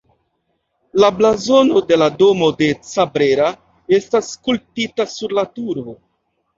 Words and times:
La 1.03 1.09
blazono 1.19 1.83
de 1.91 1.99
la 2.03 2.09
Domo 2.23 2.49
de 2.63 2.71
Cabrera 2.89 3.53
estas 4.01 4.35
skulptita 4.35 5.11
sur 5.17 5.41
la 5.43 5.49
turo. 5.57 6.01